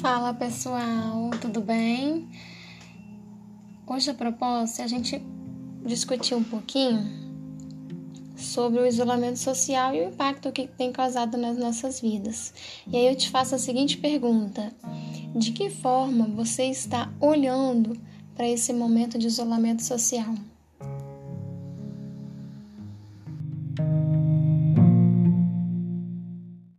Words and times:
Fala 0.00 0.32
pessoal, 0.32 1.28
tudo 1.42 1.60
bem? 1.60 2.26
Hoje 3.86 4.10
a 4.10 4.14
proposta 4.14 4.80
é 4.80 4.84
a 4.86 4.88
gente 4.88 5.22
discutir 5.84 6.34
um 6.34 6.42
pouquinho 6.42 7.06
sobre 8.34 8.80
o 8.80 8.86
isolamento 8.86 9.38
social 9.38 9.94
e 9.94 10.00
o 10.00 10.08
impacto 10.08 10.50
que 10.52 10.66
tem 10.66 10.90
causado 10.90 11.36
nas 11.36 11.58
nossas 11.58 12.00
vidas. 12.00 12.54
E 12.90 12.96
aí 12.96 13.08
eu 13.08 13.14
te 13.14 13.28
faço 13.28 13.54
a 13.54 13.58
seguinte 13.58 13.98
pergunta: 13.98 14.72
de 15.36 15.52
que 15.52 15.68
forma 15.68 16.26
você 16.28 16.64
está 16.64 17.12
olhando 17.20 17.94
para 18.34 18.48
esse 18.48 18.72
momento 18.72 19.18
de 19.18 19.26
isolamento 19.26 19.82
social? 19.82 20.34